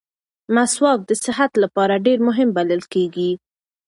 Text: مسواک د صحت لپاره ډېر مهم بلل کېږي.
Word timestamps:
مسواک 0.55 0.99
د 1.09 1.11
صحت 1.23 1.51
لپاره 1.63 2.03
ډېر 2.05 2.19
مهم 2.27 2.49
بلل 2.57 2.81
کېږي. 2.93 3.31